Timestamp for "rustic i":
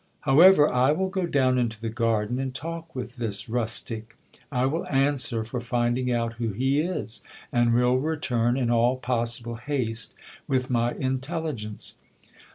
3.47-4.65